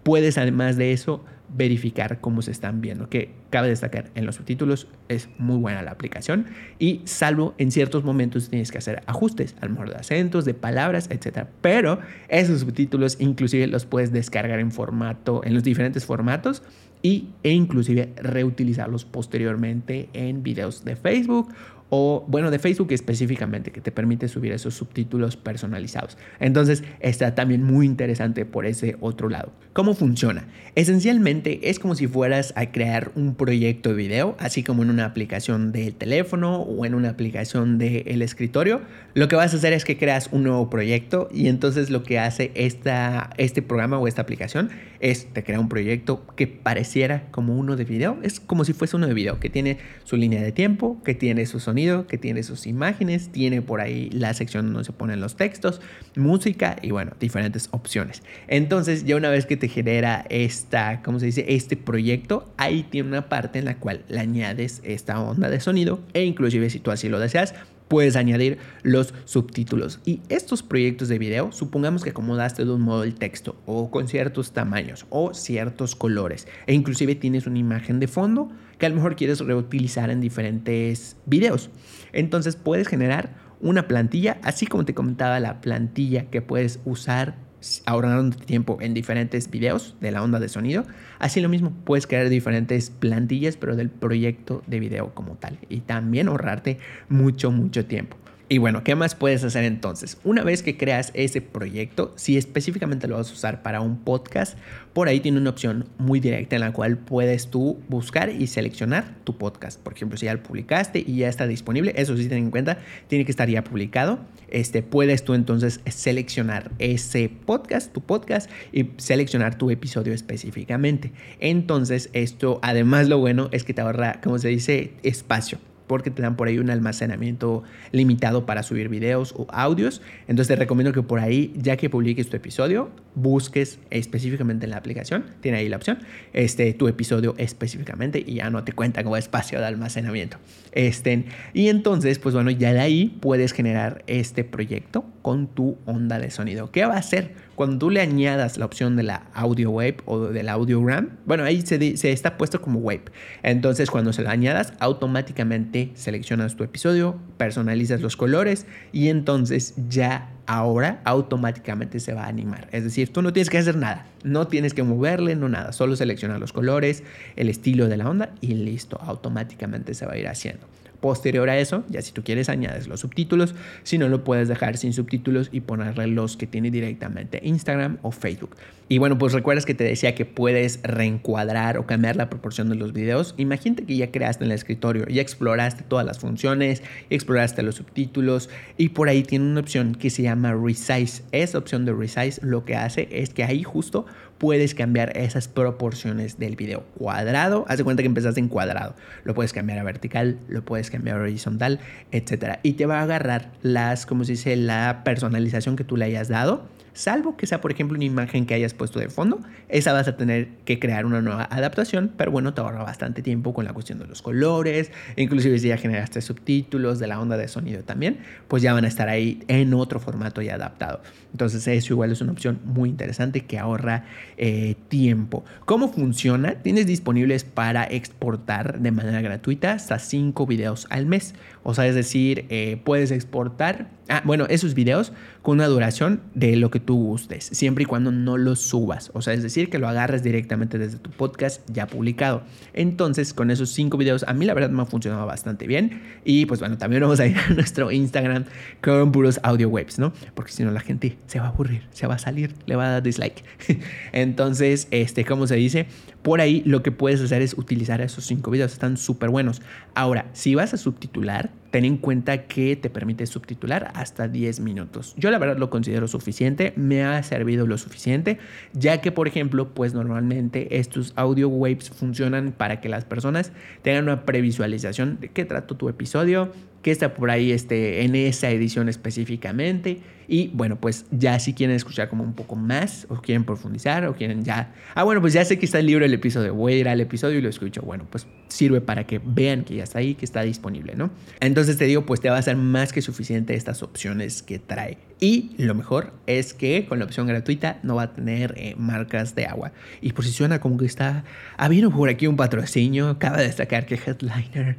puedes 0.05 0.39
además 0.39 0.77
de 0.77 0.93
eso 0.93 1.25
verificar 1.57 2.21
cómo 2.21 2.43
se 2.43 2.51
están 2.51 2.81
viendo, 2.81 3.09
que 3.09 3.31
cabe 3.51 3.69
destacar 3.69 4.11
en 4.15 4.27
los 4.27 4.37
subtítulos 4.37 4.89
es 5.09 5.29
muy 5.39 5.57
buena 5.59 5.83
la 5.83 5.91
aplicación 5.91 6.47
y 6.79 7.01
salvo 7.05 7.55
en 7.59 7.71
ciertos 7.71 8.05
momentos 8.05 8.51
tienes 8.51 8.71
que 8.71 8.79
hacer 8.79 9.03
ajustes, 9.07 9.57
al 9.61 9.71
mejor 9.71 9.91
de 9.91 9.97
acentos, 9.97 10.45
de 10.45 10.55
palabras, 10.55 11.09
etc. 11.11 11.47
Pero 11.61 12.01
esos 12.29 12.61
subtítulos 12.61 13.17
inclusive 13.21 13.67
los 13.67 13.87
puedes 13.87 14.13
descargar 14.13 14.59
en 14.61 14.73
formato, 14.73 15.43
en 15.45 15.55
los 15.55 15.63
diferentes 15.63 16.05
formatos 16.05 16.63
y, 17.03 17.29
e 17.43 17.51
inclusive 17.51 18.13
reutilizarlos 18.17 19.05
posteriormente 19.05 20.09
en 20.13 20.43
videos 20.43 20.85
de 20.85 20.97
Facebook 20.97 21.53
o 21.91 22.25
bueno, 22.29 22.51
de 22.51 22.59
Facebook 22.59 22.93
específicamente, 22.93 23.71
que 23.71 23.81
te 23.81 23.93
permite 23.93 24.29
subir 24.29 24.53
esos 24.53 24.75
subtítulos 24.75 25.37
personalizados. 25.37 26.19
Entonces 26.41 26.85
está 27.01 27.35
también 27.35 27.63
muy 27.63 27.87
interesante 27.87 28.45
por 28.45 28.67
ese 28.67 28.97
otro 29.01 29.29
lado. 29.29 29.53
¿Cómo 29.73 29.95
funciona? 29.95 30.47
Esencialmente 30.75 31.71
es 31.71 31.79
como 31.79 31.95
si 31.95 32.07
fueras 32.07 32.53
a 32.57 32.73
crear 32.73 33.13
un 33.15 33.35
proyecto 33.35 33.91
de 33.91 33.95
video, 33.95 34.37
así 34.39 34.63
como 34.63 34.83
en 34.83 34.91
una 34.91 35.05
aplicación 35.05 35.73
del 35.73 35.95
teléfono 35.95 36.63
o 36.63 36.85
en 36.85 36.95
una 36.95 37.11
aplicación 37.11 37.79
del 37.79 38.23
escritorio. 38.23 38.83
Lo 39.15 39.29
que 39.29 39.37
vas 39.37 39.55
a 39.55 39.57
hacer 39.57 39.73
es 39.73 39.85
que 39.85 39.97
creas 39.97 40.29
un 40.33 40.43
nuevo 40.43 40.69
proyecto 40.69 41.29
y 41.33 41.49
entonces 41.49 41.91
lo 41.91 42.03
que 42.03 42.19
hace 42.19 42.51
esta, 42.55 43.31
este 43.39 43.63
programa 43.63 43.99
o 43.99 44.09
esta 44.09 44.23
aplicación 44.23 44.71
es 45.01 45.33
te 45.33 45.45
crea 45.45 45.61
un 45.61 45.69
proyecto 45.69 46.27
que 46.37 46.47
pareciera 46.47 47.29
como 47.31 47.57
uno 47.57 47.77
de 47.77 47.85
video. 47.85 48.19
Es 48.23 48.41
como 48.41 48.65
si 48.65 48.73
fuese 48.73 48.97
uno 48.97 49.07
de 49.07 49.15
video, 49.15 49.39
que 49.39 49.49
tiene 49.49 49.79
su 50.05 50.17
línea 50.17 50.43
de 50.43 50.53
tiempo, 50.53 51.01
que 51.05 51.15
tiene 51.15 51.47
su 51.47 51.61
sonido 51.61 51.78
que 52.09 52.19
tiene 52.19 52.43
sus 52.43 52.67
imágenes, 52.67 53.31
tiene 53.31 53.63
por 53.63 53.81
ahí 53.81 54.11
la 54.11 54.35
sección 54.35 54.67
donde 54.73 54.85
se 54.85 54.93
ponen 54.93 55.21
los 55.21 55.37
textos, 55.37 55.81
música 56.17 56.77
y 56.83 56.91
bueno, 56.91 57.13
diferentes 57.21 57.69
opciones. 57.71 58.23
Entonces, 58.49 59.05
ya 59.05 59.17
una 59.17 59.31
vez 59.31 59.47
que 59.47 59.57
te 59.57 59.69
genera 59.69 60.25
esta, 60.29 61.03
¿cómo 61.03 61.21
se 61.21 61.27
dice? 61.27 61.45
Este 61.49 61.77
proyecto, 61.77 62.53
ahí 62.57 62.83
tiene 62.83 63.09
una 63.09 63.29
parte 63.29 63.59
en 63.59 63.65
la 63.65 63.77
cual 63.77 64.05
le 64.09 64.21
añades 64.21 64.81
esta 64.85 65.21
onda 65.21 65.49
de 65.49 65.61
sonido 65.61 66.01
e 66.15 66.25
inclusive 66.25 66.69
si 66.71 66.81
tú 66.81 66.91
así 66.91 67.09
lo 67.09 67.19
deseas, 67.19 67.55
puedes 67.89 68.17
añadir 68.17 68.59
los 68.83 69.15
subtítulos. 69.25 70.01
Y 70.05 70.21
estos 70.29 70.63
proyectos 70.63 71.09
de 71.09 71.19
video, 71.19 71.53
supongamos 71.53 72.05
que 72.05 72.11
acomodaste 72.11 72.65
de 72.65 72.71
un 72.73 72.83
modo 72.83 73.03
el 73.03 73.15
texto 73.15 73.57
o 73.67 73.91
con 73.91 74.09
ciertos 74.09 74.53
tamaños 74.53 75.07
o 75.11 75.35
ciertos 75.35 75.97
colores 75.97 76.47
e 76.67 76.75
inclusive 76.75 77.15
tienes 77.15 77.47
una 77.47 77.59
imagen 77.59 78.01
de 78.01 78.09
fondo 78.09 78.51
que 78.79 78.87
a 78.87 78.89
lo 78.89 78.95
mejor 78.95 79.17
quieres 79.17 79.41
reutilizar 79.41 80.11
en 80.11 80.21
diferentes 80.21 81.17
videos. 81.27 81.71
Entonces 82.13 82.57
puedes 82.57 82.89
generar 82.89 83.35
una 83.61 83.89
plantilla, 83.89 84.39
así 84.43 84.67
como 84.67 84.85
te 84.85 84.95
comentaba 84.95 85.41
la 85.41 85.61
plantilla 85.61 86.31
que 86.31 86.43
puedes 86.43 86.81
usar 86.85 87.48
ahorrando 87.87 88.37
tiempo 88.37 88.79
en 88.81 88.95
diferentes 88.95 89.51
videos 89.51 89.97
de 90.01 90.11
la 90.11 90.23
onda 90.23 90.41
de 90.41 90.49
sonido. 90.49 90.85
Así 91.19 91.41
lo 91.41 91.49
mismo, 91.49 91.73
puedes 91.85 92.07
crear 92.07 92.29
diferentes 92.29 92.91
plantillas, 92.91 93.57
pero 93.57 93.77
del 93.77 93.91
proyecto 93.91 94.63
de 94.67 94.81
video 94.81 95.15
como 95.15 95.35
tal. 95.35 95.59
Y 95.69 95.81
también 95.81 96.29
ahorrarte 96.29 96.79
mucho, 97.09 97.51
mucho 97.51 97.87
tiempo. 97.87 98.17
Y 98.51 98.57
bueno, 98.57 98.83
¿qué 98.83 98.95
más 98.95 99.15
puedes 99.15 99.45
hacer 99.45 99.65
entonces? 99.65 100.17
Una 100.25 100.43
vez 100.43 100.63
que 100.63 100.79
creas 100.79 101.11
ese 101.13 101.43
proyecto, 101.43 102.15
si 102.17 102.39
específicamente 102.39 103.07
lo 103.07 103.17
vas 103.19 103.29
a 103.29 103.35
usar 103.35 103.63
para 103.63 103.83
un 103.83 103.99
podcast, 103.99 104.57
por 104.95 105.09
ahí 105.09 105.21
tiene 105.21 105.37
una 105.37 105.51
opción 105.51 105.87
muy 105.99 106.19
directa 106.19 106.57
en 106.57 106.63
la 106.63 106.73
cual 106.73 106.97
puedes 106.97 107.51
tú 107.51 107.79
buscar 107.91 108.31
y 108.31 108.47
seleccionar 108.47 109.17
tu 109.25 109.37
podcast. 109.37 109.79
Por 109.79 109.93
ejemplo, 109.93 110.17
si 110.17 110.25
ya 110.25 110.33
lo 110.33 110.43
publicaste 110.43 111.05
y 111.07 111.17
ya 111.17 111.29
está 111.29 111.47
disponible, 111.47 111.93
eso 111.97 112.17
sí 112.17 112.27
ten 112.27 112.39
en 112.39 112.51
cuenta, 112.51 112.79
tiene 113.07 113.27
que 113.27 113.33
estar 113.33 113.51
ya 113.51 113.63
publicado. 113.63 114.19
Este, 114.49 114.83
puedes 114.83 115.25
tú 115.25 115.35
entonces 115.35 115.81
seleccionar 115.85 116.71
ese 116.79 117.29
podcast, 117.29 117.93
tu 117.93 118.01
podcast, 118.01 118.51
y 118.73 118.93
seleccionar 118.97 119.59
tu 119.59 119.71
episodio 119.71 120.15
específicamente. 120.15 121.13
Entonces, 121.39 122.09
esto 122.15 122.61
además 122.63 123.09
lo 123.09 123.19
bueno 123.19 123.51
es 123.53 123.65
que 123.65 123.75
te 123.75 123.83
ahorra, 123.83 124.23
como 124.23 124.39
se 124.39 124.49
dice, 124.49 124.95
espacio 125.03 125.59
porque 125.89 126.11
te 126.11 126.23
dan 126.23 126.37
por 126.37 126.47
ahí 126.47 126.59
un 126.59 126.71
almacenamiento 126.71 127.65
limitado 127.91 128.47
para 128.47 128.63
subir 128.63 128.89
videos 128.89 129.35
o 129.37 129.49
audios. 129.51 130.01
Entonces 130.29 130.49
te 130.49 130.57
recomiendo 130.57 130.93
que 130.93 131.03
por 131.03 131.19
ahí, 131.19 131.53
ya 131.57 131.77
que 131.77 131.91
publiques 131.91 132.29
tu 132.29 132.37
episodio, 132.37 132.91
busques 133.17 133.81
específicamente 133.91 134.67
en 134.67 134.71
la 134.71 134.77
aplicación, 134.77 135.25
tiene 135.41 135.59
ahí 135.59 135.69
la 135.69 135.77
opción, 135.77 135.99
este, 136.33 136.73
tu 136.75 136.87
episodio 136.87 137.35
específicamente 137.39 138.23
y 138.25 138.35
ya 138.35 138.51
no 138.51 138.63
te 138.63 138.73
cuenta 138.73 139.03
como 139.03 139.17
espacio 139.17 139.59
de 139.59 139.67
almacenamiento. 139.67 140.37
Este, 140.73 141.25
y 141.55 141.69
entonces, 141.69 142.21
pues 142.21 142.35
bueno, 142.35 142.51
ya 142.51 142.73
de 142.73 142.81
ahí 142.81 143.19
puedes 143.21 143.53
generar 143.53 144.05
este 144.07 144.45
proyecto 144.45 145.05
con 145.29 145.47
tu 145.47 145.77
onda 145.85 146.19
de 146.19 146.31
sonido. 146.31 146.73
¿Qué 146.73 146.87
va 146.87 146.95
a 146.95 146.99
hacer? 147.01 147.35
Cuando 147.55 147.77
tú 147.77 147.91
le 147.91 148.01
añadas 148.01 148.57
la 148.57 148.65
opción 148.65 148.97
de 148.97 149.03
la 149.03 149.27
audio 149.35 149.71
wave 149.71 149.99
o 150.07 150.21
del 150.29 150.49
audiogram, 150.49 151.19
bueno, 151.27 151.45
ahí 151.45 151.61
se, 151.61 152.11
está 152.11 152.39
puesto 152.39 152.63
como 152.63 152.79
wave. 152.79 153.03
Entonces, 153.43 153.91
cuando 153.91 154.15
se 154.15 154.23
lo 154.23 154.31
añadas, 154.31 154.73
automáticamente 154.79 155.91
seleccionas 155.93 156.57
tu 156.57 156.65
episodio, 156.65 157.21
personalizas 157.37 158.01
los 158.01 158.17
colores 158.17 158.65
y 158.91 159.09
entonces 159.09 159.75
ya 159.91 160.31
ahora 160.47 161.03
automáticamente 161.05 162.01
se 162.01 162.15
va 162.15 162.25
a 162.25 162.29
animar. 162.29 162.67
Es 162.73 162.85
decir, 162.85 163.13
tú 163.13 163.21
no 163.21 163.35
tienes 163.35 163.51
que 163.51 163.59
hacer 163.59 163.77
nada, 163.77 164.07
no 164.25 164.47
tienes 164.47 164.73
que 164.73 164.83
moverle, 164.83 165.37
no 165.37 165.51
nada, 165.51 165.73
solo 165.75 165.95
selecciona 165.95 166.39
los 166.39 166.55
colores, 166.55 167.03
el 167.37 167.51
estilo 167.51 167.87
de 167.87 167.99
la 167.99 168.09
onda 168.09 168.31
y 168.41 168.55
listo, 168.55 168.99
automáticamente 169.03 169.93
se 169.93 170.07
va 170.07 170.15
a 170.15 170.17
ir 170.17 170.27
haciendo. 170.27 170.67
Posterior 171.01 171.49
a 171.49 171.59
eso, 171.59 171.85
ya 171.89 172.03
si 172.03 172.13
tú 172.13 172.25
quieres 172.25 172.49
añades 172.49 172.89
los 172.89 173.01
subtítulos, 173.01 173.55
si 173.85 173.99
no 173.99 174.09
lo 174.09 174.25
puedes 174.25 174.49
dejar 174.49 174.77
sin 174.77 174.93
subtítulos 174.93 175.49
y 175.53 175.61
ponerle 175.61 176.09
los 176.09 176.37
que 176.37 176.47
tiene 176.47 176.71
directamente 176.71 177.41
Instagram 177.45 177.99
o 178.03 178.11
Facebook. 178.11 178.57
Y 178.91 178.99
bueno, 178.99 179.19
pues 179.19 179.35
recuerdas 179.35 179.67
que 179.67 179.75
te 179.75 179.85
decía 179.85 180.15
que 180.15 180.25
puedes 180.25 180.81
reencuadrar 180.83 181.77
o 181.77 181.87
cambiar 181.87 182.17
la 182.17 182.31
proporción 182.31 182.71
de 182.71 182.75
los 182.75 182.95
videos. 182.95 183.35
Imagínate 183.37 183.85
que 183.85 183.97
ya 183.97 184.11
creaste 184.11 184.45
en 184.45 184.51
el 184.51 184.57
escritorio, 184.57 185.07
ya 185.09 185.21
exploraste 185.21 185.85
todas 185.87 186.07
las 186.07 186.19
funciones, 186.19 186.83
exploraste 187.11 187.63
los 187.63 187.75
subtítulos 187.75 188.49
y 188.79 188.89
por 188.89 189.11
ahí 189.11 189.23
tiene 189.23 189.45
una 189.45 189.61
opción 189.61 189.95
que 189.95 190.09
se 190.09 190.23
llama 190.23 190.55
Resize. 190.55 191.23
Esa 191.33 191.59
opción 191.59 191.85
de 191.85 191.93
Resize 191.93 192.41
lo 192.43 192.65
que 192.65 192.77
hace 192.77 193.09
es 193.13 193.31
que 193.31 193.45
ahí 193.45 193.63
justo 193.63 194.07
puedes 194.39 194.75
cambiar 194.75 195.17
esas 195.17 195.49
proporciones 195.49 196.39
del 196.39 196.57
video. 196.57 196.85
Cuadrado, 196.97 197.65
haz 197.69 197.79
de 197.79 197.85
cuenta 197.85 198.03
que 198.03 198.07
empezaste 198.07 198.41
en 198.41 198.49
cuadrado. 198.49 198.95
Lo 199.25 199.35
puedes 199.35 199.53
cambiar 199.53 199.79
a 199.79 199.83
vertical, 199.83 200.39
lo 200.49 200.65
puedes 200.65 200.91
cambiar 200.91 201.17
a 201.17 201.23
horizontal, 201.23 201.81
etc. 202.13 202.59
Y 202.63 202.75
te 202.75 202.87
va 202.87 203.01
a 203.01 203.03
agarrar 203.03 203.51
las, 203.63 204.07
como 204.07 204.25
se 204.25 204.33
dice, 204.33 204.57
la 204.57 205.03
personalización 205.05 205.77
que 205.77 205.85
tú 205.85 205.97
le 205.97 206.07
hayas 206.07 206.29
dado 206.29 206.67
salvo 206.99 207.37
que 207.37 207.47
sea, 207.47 207.61
por 207.61 207.71
ejemplo, 207.71 207.97
una 207.97 208.05
imagen 208.05 208.45
que 208.45 208.55
hayas 208.55 208.75
puesto 208.75 208.99
de 208.99 209.09
fondo. 209.09 209.41
Esa 209.69 209.93
vas 209.93 210.09
a 210.09 210.17
tener 210.17 210.49
que 210.65 210.81
crear 210.81 211.07
una 211.07 211.23
nueva 211.23 211.45
adaptación, 211.51 212.13
pero 212.17 212.33
bueno, 212.33 212.55
te 212.55 212.61
ahorra 212.61 212.83
bastante 212.83 213.23
tiempo 213.23 213.55
con 213.55 213.65
la 213.65 213.73
cuestión 213.73 214.01
de 214.01 214.07
los 214.07 214.21
colores, 214.21 214.91
inclusive 215.17 215.59
si 215.61 215.69
ya 215.69 215.77
generaste 215.77 216.21
subtítulos 216.21 216.99
de 216.99 217.07
la 217.07 217.21
onda 217.21 217.37
de 217.37 217.47
sonido 217.47 217.85
también, 217.85 218.19
pues 218.49 218.65
ya 218.65 218.73
van 218.73 218.85
a 218.85 218.89
estar 218.89 219.09
ahí 219.09 219.45
en 219.47 219.75
otro 219.75 220.01
formato 220.01 220.43
ya 220.43 220.57
adaptado. 220.57 221.01
Entonces 221.31 221.67
eso 221.69 221.93
igual 221.93 222.11
es 222.11 222.21
una 222.21 222.33
opción 222.33 222.59
muy 222.65 222.89
interesante 222.89 223.45
que 223.45 223.59
ahorra 223.59 224.05
eh, 224.37 224.75
tiempo. 224.89 225.45
¿Cómo 225.67 225.93
funciona? 225.93 226.57
Tienes 226.63 226.87
disponibles 226.87 227.45
para 227.45 227.85
exportar 227.85 228.81
de 228.81 228.91
manera 228.91 229.21
gratuita 229.21 229.73
hasta 229.73 230.01
5 230.01 230.47
videos 230.47 230.87
al 230.91 231.07
mes. 231.07 231.35
O 231.63 231.75
sea, 231.75 231.87
es 231.87 231.95
decir, 231.95 232.47
eh, 232.49 232.81
puedes 232.83 233.11
exportar, 233.11 233.91
ah, 234.09 234.23
bueno, 234.25 234.47
esos 234.49 234.75
videos 234.75 235.13
con 235.43 235.59
una 235.59 235.67
duración 235.67 236.21
de 236.35 236.57
lo 236.57 236.71
que 236.71 236.81
tú 236.81 236.97
gustes, 236.97 237.45
siempre 237.45 237.83
y 237.83 237.87
cuando 237.87 238.11
no 238.13 238.37
los 238.37 238.61
subas. 238.61 239.11
O 239.15 239.23
sea, 239.23 239.35
es 239.35 239.43
decir, 239.43 239.71
que 239.71 239.79
lo 239.79 239.89
agarres 239.89 240.23
directamente 240.23 240.79
desde 240.79 240.99
tu 240.99 241.11
podcast 241.11 241.63
ya 241.71 241.87
publicado. 241.87 242.43
Entonces, 242.75 243.35
con 243.35 243.51
esos 243.51 243.71
cinco 243.71 243.97
videos, 243.97 244.25
a 244.27 244.35
mí 244.35 244.45
la 244.45 244.55
verdad 244.55 244.71
me 244.71 244.83
ha 244.83 244.87
funcionado 244.87 245.27
bastante 245.27 245.67
bien. 245.67 246.03
Y 246.25 246.47
pues 246.47 246.61
bueno, 246.61 246.79
también 246.79 247.03
vamos 247.09 247.21
a 247.21 247.27
ir 247.27 247.37
a 247.39 247.49
nuestro 247.51 247.91
Instagram 247.91 248.45
con 248.83 249.13
puros 249.13 249.41
audio 249.43 249.69
webs, 249.69 249.99
¿no? 249.99 250.13
Porque 250.35 250.53
si 250.53 250.65
no, 250.65 250.71
la 250.71 250.81
gente 250.81 251.17
se 251.27 251.39
va 251.39 251.47
a 251.47 251.49
aburrir, 251.49 251.83
se 251.93 252.07
va 252.07 252.15
a 252.15 252.19
salir, 252.19 252.55
le 252.67 252.77
va 252.77 252.87
a 252.87 252.91
dar 252.91 253.03
dislike. 253.03 253.45
Entonces, 254.13 254.89
este, 254.91 255.25
¿cómo 255.25 255.47
se 255.47 255.57
dice? 255.57 255.87
Por 256.23 256.41
ahí 256.41 256.63
lo 256.65 256.83
que 256.83 256.93
puedes 256.93 257.21
hacer 257.21 257.43
es 257.43 257.57
utilizar 257.57 258.01
esos 258.01 258.25
cinco 258.25 258.51
videos, 258.51 258.73
están 258.73 258.97
súper 258.97 259.31
buenos. 259.31 259.63
Ahora, 259.95 260.27
si 260.33 260.55
vas 260.55 260.75
a 260.75 260.77
subtitular, 260.77 261.51
ten 261.71 261.85
en 261.85 261.97
cuenta 261.97 262.47
que 262.47 262.77
te 262.77 262.91
permite 262.91 263.27
subtitular 263.27 263.91
hasta 263.95 264.29
10 264.29 264.61
minutos. 264.61 265.15
Yo 265.17 265.31
la 265.31 265.39
verdad 265.39 265.59
lo 265.59 265.71
considero 265.71 266.09
suficiente, 266.09 266.73
me 266.77 267.05
ha 267.05 267.23
servido 267.23 267.67
lo 267.67 267.79
suficiente, 267.79 268.39
ya 268.73 269.01
que 269.01 269.13
por 269.13 269.29
ejemplo, 269.29 269.69
pues 269.75 269.95
normalmente 269.95 270.79
estos 270.79 271.13
audio 271.17 271.49
waves 271.49 271.91
funcionan 271.91 272.53
para 272.53 272.81
que 272.81 272.89
las 272.89 273.05
personas 273.05 273.53
tengan 273.83 274.05
una 274.05 274.25
previsualización 274.25 275.19
de 275.21 275.29
qué 275.29 275.45
trato 275.45 275.77
tu 275.77 275.89
episodio, 275.89 276.53
que 276.89 276.93
está 276.93 277.13
por 277.13 277.31
ahí 277.31 277.53
este, 277.53 278.03
en 278.03 278.15
esa 278.15 278.49
edición 278.49 278.89
específicamente. 278.89 280.01
Y 280.27 280.49
bueno, 280.49 280.81
pues 280.81 281.05
ya 281.11 281.39
si 281.39 281.53
quieren 281.53 281.77
escuchar 281.77 282.09
como 282.09 282.25
un 282.25 282.33
poco 282.33 282.57
más, 282.57 283.07
o 283.11 283.17
quieren 283.17 283.45
profundizar, 283.45 284.07
o 284.07 284.15
quieren 284.15 284.43
ya. 284.43 284.73
Ah, 284.95 285.03
bueno, 285.03 285.21
pues 285.21 285.35
ya 285.35 285.45
sé 285.45 285.59
que 285.59 285.67
está 285.67 285.81
el 285.81 285.87
libro 285.87 286.07
el 286.07 286.15
episodio. 286.15 286.55
Voy 286.55 286.73
a 286.73 286.77
ir 286.79 286.89
al 286.89 287.03
episodio 287.03 287.39
y 287.39 287.43
lo 287.43 287.51
escucho. 287.51 287.83
Bueno, 287.83 288.07
pues 288.09 288.27
sirve 288.49 288.81
para 288.81 289.05
que 289.05 289.21
vean 289.23 289.65
que 289.65 289.77
ya 289.77 289.85
está 289.85 289.99
ahí, 289.99 290.15
que 290.15 290.25
está 290.25 290.43
disponible, 290.43 290.95
¿no? 290.97 291.11
Entonces 291.41 291.77
te 291.77 291.85
digo, 291.85 292.07
pues 292.07 292.23
te 292.23 292.31
va 292.31 292.39
a 292.39 292.43
ser 292.43 292.57
más 292.57 292.95
que 292.95 293.03
suficiente 293.03 293.55
estas 293.55 293.83
opciones 293.83 294.43
que 294.43 294.59
trae. 294.59 294.97
Y 295.21 295.51
lo 295.59 295.75
mejor 295.75 296.15
es 296.27 296.55
que 296.55 296.87
con 296.87 297.01
la 297.01 297.05
opción 297.05 297.27
gratuita 297.27 297.81
no 297.83 297.97
va 297.97 298.05
a 298.05 298.15
tener 298.15 298.55
eh, 298.57 298.75
marcas 298.79 299.35
de 299.35 299.45
agua. 299.45 299.73
Y 300.01 300.13
por 300.13 300.25
si 300.25 300.33
suena 300.33 300.59
como 300.59 300.79
que 300.79 300.87
está 300.87 301.25
habiendo 301.59 301.91
por 301.91 302.09
aquí 302.09 302.27
un 302.27 302.37
patrocinio, 302.37 303.19
cabe 303.19 303.43
destacar 303.43 303.85
que 303.85 303.97
Headliner 303.97 304.77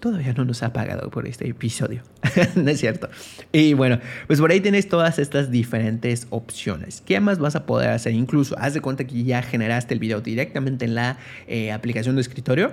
todavía 0.00 0.32
no 0.32 0.44
nos 0.44 0.62
ha 0.62 0.72
pagado 0.72 1.10
por 1.10 1.26
este 1.26 1.48
episodio. 1.48 2.02
no 2.56 2.70
es 2.70 2.80
cierto. 2.80 3.08
Y 3.52 3.74
bueno, 3.74 4.00
pues 4.26 4.40
por 4.40 4.50
ahí 4.50 4.60
tienes 4.60 4.88
todas 4.88 5.18
estas 5.18 5.50
diferentes 5.50 6.26
opciones. 6.30 7.02
¿Qué 7.04 7.20
más 7.20 7.38
vas 7.38 7.56
a 7.56 7.66
poder 7.66 7.90
hacer? 7.90 8.12
Incluso 8.12 8.56
haz 8.58 8.74
de 8.74 8.80
cuenta 8.80 9.06
que 9.06 9.24
ya 9.24 9.42
generaste 9.42 9.94
el 9.94 10.00
video 10.00 10.20
directamente 10.20 10.84
en 10.84 10.94
la 10.94 11.18
eh, 11.46 11.72
aplicación 11.72 12.16
de 12.16 12.22
escritorio 12.22 12.72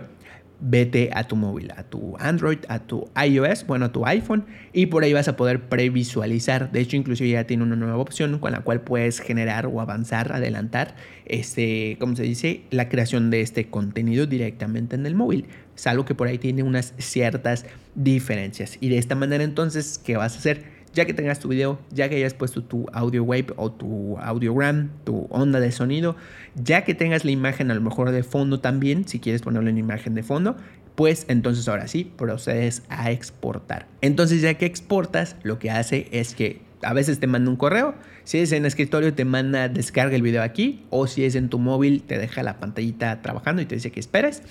vete 0.65 1.09
a 1.13 1.25
tu 1.25 1.35
móvil, 1.35 1.71
a 1.75 1.83
tu 1.83 2.15
Android, 2.19 2.59
a 2.69 2.79
tu 2.79 3.09
iOS, 3.21 3.67
bueno, 3.67 3.85
a 3.85 3.91
tu 3.91 4.05
iPhone, 4.05 4.45
y 4.71 4.85
por 4.85 5.03
ahí 5.03 5.11
vas 5.11 5.27
a 5.27 5.35
poder 5.35 5.67
previsualizar. 5.67 6.71
De 6.71 6.79
hecho, 6.79 6.95
inclusive 6.95 7.29
ya 7.29 7.43
tiene 7.45 7.63
una 7.63 7.75
nueva 7.75 7.97
opción 7.97 8.39
con 8.39 8.53
la 8.53 8.61
cual 8.61 8.81
puedes 8.81 9.19
generar 9.19 9.65
o 9.65 9.81
avanzar, 9.81 10.31
adelantar, 10.31 10.95
este, 11.25 11.97
¿cómo 11.99 12.15
se 12.15 12.23
dice? 12.23 12.63
La 12.71 12.87
creación 12.87 13.29
de 13.29 13.41
este 13.41 13.69
contenido 13.69 14.25
directamente 14.25 14.95
en 14.95 15.05
el 15.05 15.15
móvil. 15.15 15.45
Es 15.75 15.87
algo 15.87 16.05
que 16.05 16.15
por 16.15 16.27
ahí 16.27 16.37
tiene 16.37 16.63
unas 16.63 16.93
ciertas 16.97 17.65
diferencias. 17.95 18.77
Y 18.79 18.89
de 18.89 18.97
esta 18.97 19.15
manera, 19.15 19.43
entonces, 19.43 19.99
¿qué 20.03 20.17
vas 20.17 20.35
a 20.35 20.37
hacer? 20.39 20.73
ya 20.93 21.05
que 21.05 21.13
tengas 21.13 21.39
tu 21.39 21.47
video, 21.47 21.79
ya 21.91 22.07
que 22.07 22.15
hayas 22.15 22.33
puesto 22.33 22.63
tu 22.63 22.85
audio 22.93 23.23
wave 23.23 23.47
o 23.55 23.71
tu 23.71 24.17
audiogram, 24.19 24.91
tu 25.03 25.27
onda 25.29 25.59
de 25.59 25.71
sonido, 25.71 26.15
ya 26.55 26.83
que 26.83 26.93
tengas 26.93 27.25
la 27.25 27.31
imagen 27.31 27.71
a 27.71 27.73
lo 27.73 27.81
mejor 27.81 28.11
de 28.11 28.23
fondo 28.23 28.59
también, 28.59 29.07
si 29.07 29.19
quieres 29.19 29.41
ponerle 29.41 29.71
una 29.71 29.79
imagen 29.79 30.13
de 30.13 30.23
fondo, 30.23 30.55
pues 30.95 31.25
entonces 31.27 31.67
ahora 31.67 31.87
sí 31.87 32.11
procedes 32.15 32.83
a 32.89 33.11
exportar. 33.11 33.87
Entonces 34.01 34.41
ya 34.41 34.53
que 34.53 34.65
exportas, 34.65 35.35
lo 35.41 35.57
que 35.57 35.71
hace 35.71 36.07
es 36.11 36.35
que 36.35 36.61
a 36.83 36.93
veces 36.93 37.19
te 37.19 37.27
manda 37.27 37.49
un 37.49 37.55
correo, 37.57 37.95
si 38.23 38.37
es 38.39 38.51
en 38.51 38.65
escritorio 38.65 39.13
te 39.13 39.25
manda 39.25 39.69
descarga 39.69 40.15
el 40.15 40.21
video 40.21 40.43
aquí 40.43 40.85
o 40.89 41.07
si 41.07 41.25
es 41.25 41.35
en 41.35 41.49
tu 41.49 41.57
móvil 41.57 42.03
te 42.03 42.17
deja 42.17 42.43
la 42.43 42.59
pantallita 42.59 43.21
trabajando 43.21 43.61
y 43.61 43.65
te 43.65 43.75
dice 43.75 43.91
que 43.91 43.99
esperes. 43.99 44.43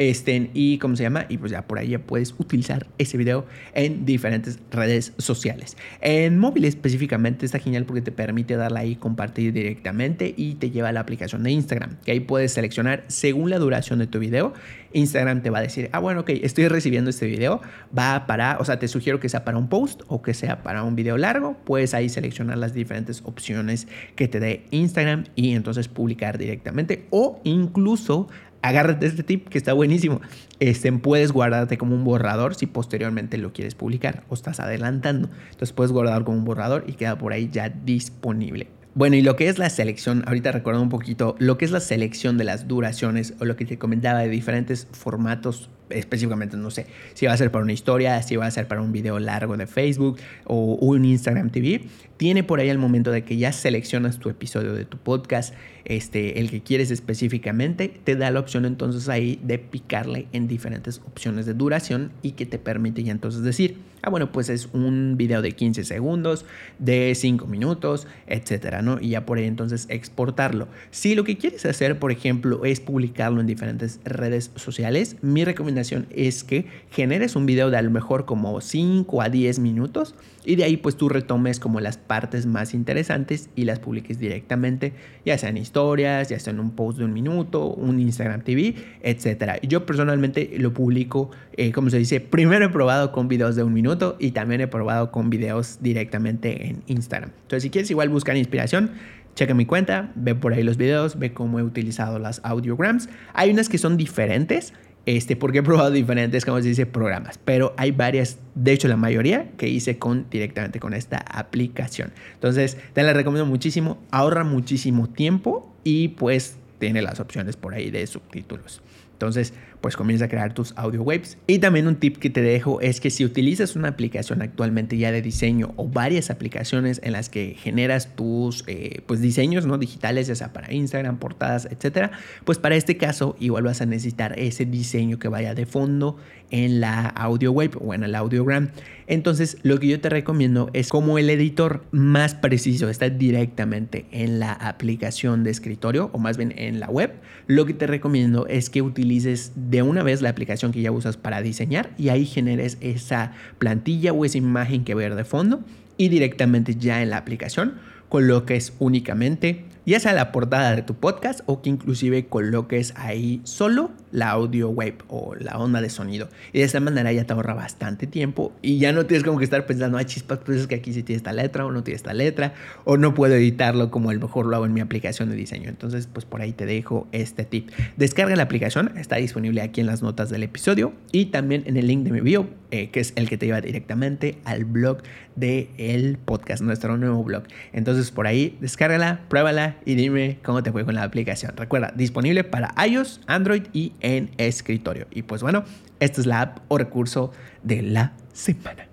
Este, 0.00 0.50
y 0.54 0.78
cómo 0.78 0.96
se 0.96 1.02
llama, 1.02 1.26
y 1.28 1.36
pues 1.36 1.52
ya 1.52 1.66
por 1.66 1.78
ahí 1.78 1.88
ya 1.88 1.98
puedes 1.98 2.34
utilizar 2.38 2.86
ese 2.96 3.18
video 3.18 3.44
en 3.74 4.06
diferentes 4.06 4.58
redes 4.70 5.12
sociales. 5.18 5.76
En 6.00 6.38
móvil 6.38 6.64
específicamente 6.64 7.44
está 7.44 7.58
genial 7.58 7.84
porque 7.84 8.00
te 8.00 8.10
permite 8.10 8.56
darle 8.56 8.78
ahí 8.78 8.96
compartir 8.96 9.52
directamente 9.52 10.32
y 10.34 10.54
te 10.54 10.70
lleva 10.70 10.88
a 10.88 10.92
la 10.92 11.00
aplicación 11.00 11.42
de 11.42 11.50
Instagram, 11.50 11.98
que 12.02 12.12
ahí 12.12 12.20
puedes 12.20 12.52
seleccionar 12.52 13.04
según 13.08 13.50
la 13.50 13.58
duración 13.58 13.98
de 13.98 14.06
tu 14.06 14.18
video. 14.20 14.54
Instagram 14.94 15.42
te 15.42 15.50
va 15.50 15.58
a 15.58 15.62
decir, 15.62 15.90
ah, 15.92 15.98
bueno, 15.98 16.20
ok, 16.20 16.30
estoy 16.30 16.66
recibiendo 16.68 17.10
este 17.10 17.26
video, 17.26 17.60
va 17.96 18.26
para, 18.26 18.56
o 18.58 18.64
sea, 18.64 18.78
te 18.78 18.88
sugiero 18.88 19.20
que 19.20 19.28
sea 19.28 19.44
para 19.44 19.58
un 19.58 19.68
post 19.68 20.00
o 20.06 20.22
que 20.22 20.32
sea 20.32 20.62
para 20.62 20.82
un 20.82 20.96
video 20.96 21.18
largo, 21.18 21.58
puedes 21.64 21.92
ahí 21.92 22.08
seleccionar 22.08 22.56
las 22.56 22.72
diferentes 22.72 23.20
opciones 23.26 23.86
que 24.16 24.28
te 24.28 24.40
dé 24.40 24.64
Instagram 24.70 25.24
y 25.36 25.52
entonces 25.52 25.88
publicar 25.88 26.38
directamente 26.38 27.06
o 27.10 27.38
incluso 27.44 28.28
agárrate 28.62 29.06
este 29.06 29.22
tip 29.22 29.48
que 29.48 29.58
está 29.58 29.72
buenísimo. 29.72 30.20
Este, 30.58 30.90
puedes 30.92 31.32
guardarte 31.32 31.78
como 31.78 31.94
un 31.94 32.04
borrador 32.04 32.54
si 32.54 32.66
posteriormente 32.66 33.38
lo 33.38 33.52
quieres 33.52 33.74
publicar 33.74 34.24
o 34.28 34.34
estás 34.34 34.60
adelantando. 34.60 35.28
Entonces 35.44 35.72
puedes 35.72 35.92
guardar 35.92 36.24
como 36.24 36.38
un 36.38 36.44
borrador 36.44 36.84
y 36.86 36.92
queda 36.92 37.18
por 37.18 37.32
ahí 37.32 37.48
ya 37.50 37.68
disponible. 37.68 38.68
Bueno, 38.94 39.16
y 39.16 39.22
lo 39.22 39.36
que 39.36 39.48
es 39.48 39.58
la 39.58 39.70
selección, 39.70 40.24
ahorita 40.26 40.50
recordando 40.50 40.82
un 40.82 40.90
poquito, 40.90 41.36
lo 41.38 41.58
que 41.58 41.64
es 41.64 41.70
la 41.70 41.80
selección 41.80 42.38
de 42.38 42.44
las 42.44 42.66
duraciones 42.66 43.34
o 43.40 43.44
lo 43.44 43.54
que 43.54 43.64
te 43.64 43.78
comentaba 43.78 44.18
de 44.18 44.28
diferentes 44.28 44.88
formatos 44.90 45.70
específicamente, 45.90 46.56
no 46.56 46.70
sé, 46.70 46.86
si 47.14 47.26
va 47.26 47.32
a 47.32 47.36
ser 47.36 47.50
para 47.50 47.64
una 47.64 47.72
historia, 47.72 48.22
si 48.22 48.36
va 48.36 48.46
a 48.46 48.50
ser 48.50 48.68
para 48.68 48.80
un 48.80 48.92
video 48.92 49.18
largo 49.18 49.56
de 49.56 49.66
Facebook 49.66 50.18
o 50.44 50.74
un 50.74 51.04
Instagram 51.04 51.50
TV, 51.50 51.82
tiene 52.20 52.44
por 52.44 52.60
ahí 52.60 52.68
el 52.68 52.76
momento 52.76 53.10
de 53.10 53.24
que 53.24 53.38
ya 53.38 53.50
seleccionas 53.50 54.18
tu 54.18 54.28
episodio 54.28 54.74
de 54.74 54.84
tu 54.84 54.98
podcast, 54.98 55.54
este, 55.86 56.38
el 56.38 56.50
que 56.50 56.62
quieres 56.62 56.90
específicamente, 56.90 57.88
te 57.88 58.14
da 58.14 58.30
la 58.30 58.40
opción 58.40 58.66
entonces 58.66 59.08
ahí 59.08 59.40
de 59.42 59.58
picarle 59.58 60.28
en 60.32 60.46
diferentes 60.46 61.00
opciones 61.06 61.46
de 61.46 61.54
duración 61.54 62.12
y 62.20 62.32
que 62.32 62.44
te 62.44 62.58
permite 62.58 63.02
ya 63.02 63.12
entonces 63.12 63.42
decir, 63.42 63.78
ah, 64.02 64.10
bueno, 64.10 64.32
pues 64.32 64.50
es 64.50 64.68
un 64.74 65.16
video 65.16 65.40
de 65.40 65.52
15 65.52 65.84
segundos, 65.84 66.44
de 66.78 67.14
5 67.14 67.46
minutos, 67.46 68.06
etcétera, 68.26 68.82
¿no? 68.82 69.00
Y 69.00 69.10
ya 69.10 69.24
por 69.24 69.38
ahí 69.38 69.46
entonces 69.46 69.86
exportarlo. 69.88 70.68
Si 70.90 71.14
lo 71.14 71.24
que 71.24 71.38
quieres 71.38 71.64
hacer, 71.64 71.98
por 71.98 72.12
ejemplo, 72.12 72.66
es 72.66 72.80
publicarlo 72.80 73.40
en 73.40 73.46
diferentes 73.46 73.98
redes 74.04 74.50
sociales, 74.56 75.16
mi 75.22 75.44
recomendación 75.44 75.79
es 76.10 76.44
que 76.44 76.66
generes 76.90 77.36
un 77.36 77.46
video 77.46 77.70
de 77.70 77.76
a 77.76 77.82
lo 77.82 77.90
mejor 77.90 78.24
como 78.24 78.60
5 78.60 79.22
a 79.22 79.28
10 79.28 79.58
minutos 79.58 80.14
y 80.44 80.56
de 80.56 80.64
ahí 80.64 80.76
pues 80.76 80.96
tú 80.96 81.08
retomes 81.08 81.60
como 81.60 81.80
las 81.80 81.98
partes 81.98 82.46
más 82.46 82.74
interesantes 82.74 83.50
y 83.56 83.64
las 83.64 83.78
publiques 83.78 84.18
directamente, 84.18 84.92
ya 85.24 85.36
sea 85.36 85.50
en 85.50 85.58
historias, 85.58 86.28
ya 86.28 86.38
sea 86.38 86.52
en 86.52 86.60
un 86.60 86.70
post 86.70 86.98
de 86.98 87.04
un 87.04 87.12
minuto, 87.12 87.66
un 87.66 88.00
Instagram 88.00 88.42
TV, 88.42 88.74
etc. 89.02 89.60
Yo 89.62 89.84
personalmente 89.84 90.50
lo 90.58 90.72
publico, 90.72 91.30
eh, 91.56 91.72
como 91.72 91.90
se 91.90 91.98
dice, 91.98 92.20
primero 92.20 92.64
he 92.64 92.70
probado 92.70 93.12
con 93.12 93.28
videos 93.28 93.56
de 93.56 93.62
un 93.62 93.72
minuto 93.72 94.16
y 94.18 94.30
también 94.30 94.60
he 94.60 94.66
probado 94.66 95.10
con 95.10 95.30
videos 95.30 95.78
directamente 95.80 96.68
en 96.68 96.82
Instagram. 96.86 97.30
Entonces 97.42 97.62
si 97.64 97.70
quieres 97.70 97.90
igual 97.90 98.08
buscar 98.08 98.36
inspiración, 98.36 98.92
checa 99.34 99.54
mi 99.54 99.66
cuenta, 99.66 100.12
ve 100.14 100.34
por 100.34 100.52
ahí 100.52 100.62
los 100.62 100.76
videos, 100.76 101.18
ve 101.18 101.32
cómo 101.32 101.58
he 101.58 101.62
utilizado 101.62 102.18
las 102.18 102.40
audiograms. 102.44 103.08
Hay 103.34 103.50
unas 103.50 103.68
que 103.68 103.78
son 103.78 103.96
diferentes 103.96 104.72
este, 105.06 105.36
porque 105.36 105.58
he 105.58 105.62
probado 105.62 105.90
diferentes, 105.90 106.44
como 106.44 106.60
se 106.60 106.68
dice, 106.68 106.86
programas, 106.86 107.38
pero 107.38 107.74
hay 107.76 107.90
varias, 107.90 108.38
de 108.54 108.72
hecho 108.72 108.88
la 108.88 108.96
mayoría 108.96 109.50
que 109.56 109.68
hice 109.68 109.98
con, 109.98 110.26
directamente 110.30 110.80
con 110.80 110.94
esta 110.94 111.18
aplicación. 111.18 112.12
Entonces, 112.34 112.76
te 112.92 113.02
la 113.02 113.12
recomiendo 113.12 113.46
muchísimo, 113.46 113.98
ahorra 114.10 114.44
muchísimo 114.44 115.08
tiempo 115.08 115.74
y 115.84 116.08
pues 116.08 116.56
tiene 116.78 117.02
las 117.02 117.20
opciones 117.20 117.56
por 117.56 117.74
ahí 117.74 117.90
de 117.90 118.06
subtítulos. 118.06 118.82
Entonces, 119.12 119.52
pues 119.80 119.96
comienza 119.96 120.26
a 120.26 120.28
crear 120.28 120.52
tus 120.54 120.72
audio 120.76 121.02
waves. 121.02 121.38
Y 121.46 121.58
también 121.58 121.86
un 121.86 121.96
tip 121.96 122.18
que 122.18 122.30
te 122.30 122.42
dejo 122.42 122.80
es 122.80 123.00
que 123.00 123.10
si 123.10 123.24
utilizas 123.24 123.76
una 123.76 123.88
aplicación 123.88 124.42
actualmente 124.42 124.96
ya 124.96 125.12
de 125.12 125.22
diseño 125.22 125.72
o 125.76 125.88
varias 125.88 126.30
aplicaciones 126.30 127.00
en 127.02 127.12
las 127.12 127.28
que 127.28 127.56
generas 127.58 128.14
tus 128.14 128.64
eh, 128.66 129.02
pues 129.06 129.20
diseños 129.20 129.66
no 129.66 129.78
digitales, 129.78 130.26
ya 130.26 130.34
sea 130.34 130.52
para 130.52 130.72
Instagram, 130.72 131.18
portadas, 131.18 131.66
etcétera, 131.70 132.10
pues 132.44 132.58
para 132.58 132.76
este 132.76 132.96
caso 132.96 133.36
igual 133.40 133.64
vas 133.64 133.80
a 133.80 133.86
necesitar 133.86 134.38
ese 134.38 134.66
diseño 134.66 135.18
que 135.18 135.28
vaya 135.28 135.54
de 135.54 135.66
fondo 135.66 136.16
en 136.50 136.80
la 136.80 137.06
audio 137.06 137.52
wave 137.52 137.72
o 137.80 137.94
en 137.94 138.02
el 138.02 138.14
audiogram. 138.14 138.70
Entonces, 139.06 139.58
lo 139.62 139.80
que 139.80 139.88
yo 139.88 140.00
te 140.00 140.08
recomiendo 140.08 140.70
es 140.72 140.88
como 140.88 141.18
el 141.18 141.30
editor 141.30 141.84
más 141.90 142.34
preciso 142.34 142.88
está 142.88 143.08
directamente 143.08 144.06
en 144.12 144.38
la 144.38 144.52
aplicación 144.52 145.42
de 145.42 145.50
escritorio 145.50 146.10
o 146.12 146.18
más 146.18 146.36
bien 146.36 146.54
en 146.56 146.78
la 146.78 146.88
web, 146.88 147.12
lo 147.46 147.66
que 147.66 147.74
te 147.74 147.86
recomiendo 147.86 148.46
es 148.46 148.70
que 148.70 148.82
utilices 148.82 149.52
de 149.70 149.82
una 149.82 150.02
vez 150.02 150.20
la 150.20 150.30
aplicación 150.30 150.72
que 150.72 150.82
ya 150.82 150.90
usas 150.90 151.16
para 151.16 151.42
diseñar 151.42 151.90
y 151.96 152.08
ahí 152.08 152.26
generes 152.26 152.76
esa 152.80 153.32
plantilla 153.58 154.12
o 154.12 154.24
esa 154.24 154.38
imagen 154.38 154.84
que 154.84 154.96
ver 154.96 155.14
de 155.14 155.24
fondo 155.24 155.60
y 155.96 156.08
directamente 156.08 156.74
ya 156.74 157.02
en 157.02 157.10
la 157.10 157.18
aplicación 157.18 157.74
coloques 158.08 158.72
únicamente 158.80 159.64
ya 159.86 160.00
sea 160.00 160.12
la 160.12 160.32
portada 160.32 160.74
de 160.74 160.82
tu 160.82 160.94
podcast 160.94 161.40
o 161.46 161.62
que 161.62 161.70
inclusive 161.70 162.26
coloques 162.26 162.92
ahí 162.96 163.40
solo 163.44 163.90
la 164.12 164.30
audio 164.30 164.68
wave 164.70 164.98
o 165.08 165.34
la 165.34 165.58
onda 165.58 165.80
de 165.80 165.90
sonido. 165.90 166.28
Y 166.52 166.58
de 166.58 166.64
esta 166.64 166.80
manera 166.80 167.12
ya 167.12 167.24
te 167.24 167.32
ahorra 167.32 167.54
bastante 167.54 168.06
tiempo 168.06 168.52
y 168.62 168.78
ya 168.78 168.92
no 168.92 169.06
tienes 169.06 169.24
como 169.24 169.38
que 169.38 169.44
estar 169.44 169.66
pensando, 169.66 169.98
ay 169.98 170.04
chispas, 170.04 170.40
pues 170.44 170.60
es 170.60 170.66
que 170.66 170.76
aquí 170.76 170.92
sí 170.92 171.02
tiene 171.02 171.16
esta 171.16 171.32
letra 171.32 171.66
o 171.66 171.70
no 171.70 171.82
tiene 171.82 171.96
esta 171.96 172.12
letra 172.12 172.54
o 172.84 172.96
no 172.96 173.14
puedo 173.14 173.34
editarlo 173.34 173.90
como 173.90 174.10
el 174.10 174.20
mejor 174.20 174.46
lo 174.46 174.56
hago 174.56 174.66
en 174.66 174.74
mi 174.74 174.80
aplicación 174.80 175.30
de 175.30 175.36
diseño. 175.36 175.68
Entonces, 175.68 176.06
pues 176.06 176.24
por 176.24 176.40
ahí 176.40 176.52
te 176.52 176.66
dejo 176.66 177.06
este 177.12 177.44
tip. 177.44 177.70
Descarga 177.96 178.36
la 178.36 178.42
aplicación, 178.44 178.92
está 178.96 179.16
disponible 179.16 179.62
aquí 179.62 179.80
en 179.80 179.86
las 179.86 180.02
notas 180.02 180.30
del 180.30 180.42
episodio 180.42 180.92
y 181.12 181.26
también 181.26 181.64
en 181.66 181.76
el 181.76 181.86
link 181.86 182.04
de 182.04 182.10
mi 182.10 182.20
bio, 182.20 182.46
eh, 182.70 182.90
que 182.90 183.00
es 183.00 183.12
el 183.16 183.28
que 183.28 183.36
te 183.36 183.46
lleva 183.46 183.60
directamente 183.60 184.38
al 184.44 184.64
blog 184.64 184.98
del 185.36 185.68
el 185.78 186.18
podcast, 186.18 186.62
nuestro 186.62 186.96
nuevo 186.96 187.22
blog. 187.24 187.44
Entonces, 187.72 188.10
por 188.10 188.26
ahí, 188.26 188.56
descárgala, 188.60 189.20
pruébala 189.28 189.76
y 189.84 189.94
dime 189.94 190.38
cómo 190.42 190.62
te 190.62 190.72
fue 190.72 190.84
con 190.84 190.94
la 190.94 191.02
aplicación. 191.02 191.56
Recuerda, 191.56 191.92
disponible 191.96 192.44
para 192.44 192.74
iOS, 192.86 193.20
Android 193.26 193.62
y 193.72 193.92
en 194.00 194.30
escritorio. 194.38 195.06
Y 195.10 195.22
pues 195.22 195.42
bueno, 195.42 195.64
esta 196.00 196.20
es 196.20 196.26
la 196.26 196.42
app 196.42 196.58
o 196.68 196.78
recurso 196.78 197.32
de 197.62 197.82
la 197.82 198.12
semana. 198.32 198.89